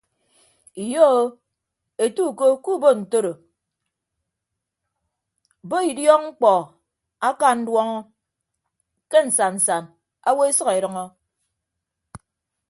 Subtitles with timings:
[0.85, 1.31] Iyo o
[2.05, 3.33] ete uko kuubo ntoro
[5.69, 6.51] bo idiọk mkpọ
[7.27, 7.97] aka nduọñọ
[9.11, 9.83] ke nsan nsan
[10.27, 11.05] awo esʌk edʌñọ.